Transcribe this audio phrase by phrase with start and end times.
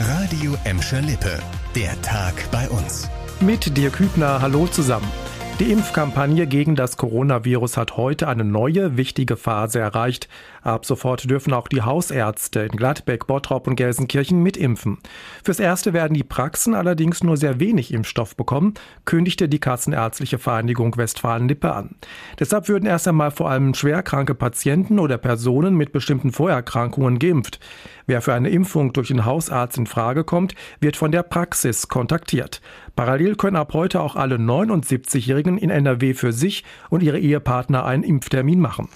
[0.00, 1.40] Radio Emscher Lippe.
[1.74, 3.10] Der Tag bei uns.
[3.40, 5.08] Mit dir Kübner, hallo zusammen.
[5.58, 10.28] Die Impfkampagne gegen das Coronavirus hat heute eine neue, wichtige Phase erreicht.
[10.62, 14.98] Ab sofort dürfen auch die Hausärzte in Gladbeck, Bottrop und Gelsenkirchen mitimpfen.
[15.42, 18.74] Fürs Erste werden die Praxen allerdings nur sehr wenig Impfstoff bekommen,
[19.04, 21.96] kündigte die Kassenärztliche Vereinigung Westfalen-Lippe an.
[22.38, 27.58] Deshalb würden erst einmal vor allem schwerkranke Patienten oder Personen mit bestimmten Vorerkrankungen geimpft.
[28.08, 32.62] Wer für eine Impfung durch den Hausarzt in Frage kommt, wird von der Praxis kontaktiert.
[32.96, 38.04] Parallel können ab heute auch alle 79-Jährigen in NRW für sich und ihre Ehepartner einen
[38.04, 38.88] Impftermin machen.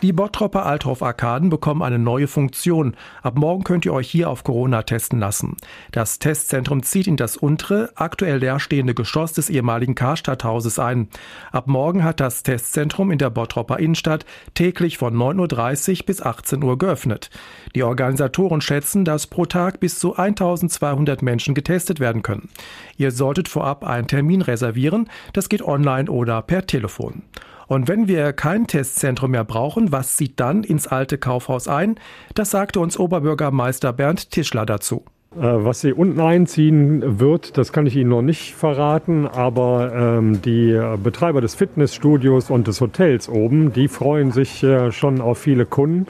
[0.00, 2.94] Die Bottropper Althof-Arkaden bekommen eine neue Funktion.
[3.20, 5.56] Ab morgen könnt ihr euch hier auf Corona testen lassen.
[5.90, 11.08] Das Testzentrum zieht in das untere, aktuell leerstehende Geschoss des ehemaligen Karstadthauses ein.
[11.50, 14.24] Ab morgen hat das Testzentrum in der Bottropper Innenstadt
[14.54, 17.30] täglich von 9.30 Uhr bis 18 Uhr geöffnet.
[17.74, 22.50] Die Organisatoren schätzen, dass pro Tag bis zu 1200 Menschen getestet werden können.
[22.98, 25.10] Ihr solltet vorab einen Termin reservieren.
[25.32, 27.24] Das geht online oder per Telefon.
[27.68, 31.96] Und wenn wir kein Testzentrum mehr brauchen, was zieht dann ins alte Kaufhaus ein?
[32.34, 35.04] Das sagte uns Oberbürgermeister Bernd Tischler dazu.
[35.36, 40.40] Äh, was sie unten einziehen wird, das kann ich Ihnen noch nicht verraten, aber ähm,
[40.40, 45.66] die Betreiber des Fitnessstudios und des Hotels oben, die freuen sich äh, schon auf viele
[45.66, 46.06] Kunden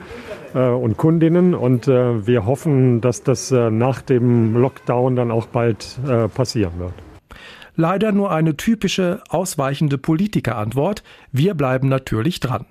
[0.55, 5.47] äh, und Kundinnen und äh, wir hoffen, dass das äh, nach dem Lockdown dann auch
[5.47, 6.95] bald äh, passieren wird.
[7.81, 11.05] Leider nur eine typische ausweichende Politikerantwort.
[11.31, 12.67] Wir bleiben natürlich dran.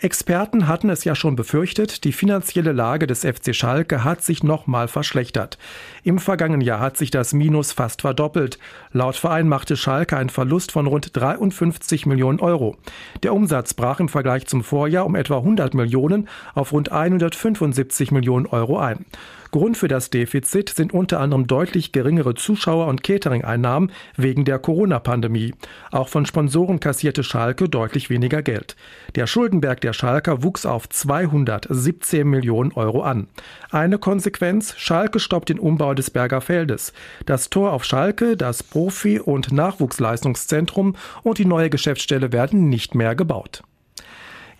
[0.00, 4.86] Experten hatten es ja schon befürchtet, die finanzielle Lage des FC Schalke hat sich nochmal
[4.86, 5.56] verschlechtert.
[6.04, 8.58] Im vergangenen Jahr hat sich das Minus fast verdoppelt.
[8.92, 12.76] Laut Verein machte Schalke einen Verlust von rund 53 Millionen Euro.
[13.22, 18.44] Der Umsatz brach im Vergleich zum Vorjahr um etwa 100 Millionen auf rund 175 Millionen
[18.44, 19.06] Euro ein.
[19.50, 25.54] Grund für das Defizit sind unter anderem deutlich geringere Zuschauer- und Catering-Einnahmen wegen der Corona-Pandemie.
[25.90, 28.76] Auch von Sponsoren kassierte Schalke deutlich weniger Geld.
[29.14, 33.28] Der Schuldenberg der Schalker wuchs auf 217 Millionen Euro an.
[33.70, 36.92] Eine Konsequenz, Schalke stoppt den Umbau des Berger Feldes.
[37.24, 43.14] Das Tor auf Schalke, das Profi- und Nachwuchsleistungszentrum und die neue Geschäftsstelle werden nicht mehr
[43.14, 43.62] gebaut.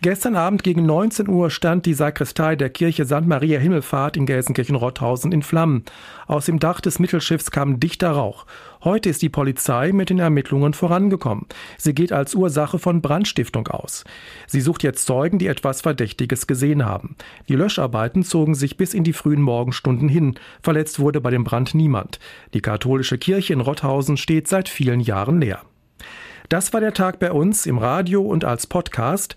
[0.00, 3.26] Gestern Abend gegen 19 Uhr stand die Sakristei der Kirche St.
[3.26, 5.82] Maria Himmelfahrt in Gelsenkirchen-Rotthausen in Flammen.
[6.28, 8.46] Aus dem Dach des Mittelschiffs kam dichter Rauch.
[8.84, 11.46] Heute ist die Polizei mit den Ermittlungen vorangekommen.
[11.78, 14.04] Sie geht als Ursache von Brandstiftung aus.
[14.46, 17.16] Sie sucht jetzt Zeugen, die etwas Verdächtiges gesehen haben.
[17.48, 20.36] Die Löscharbeiten zogen sich bis in die frühen Morgenstunden hin.
[20.62, 22.20] Verletzt wurde bei dem Brand niemand.
[22.54, 25.62] Die katholische Kirche in Rotthausen steht seit vielen Jahren leer.
[26.48, 29.36] Das war der Tag bei uns im Radio und als Podcast.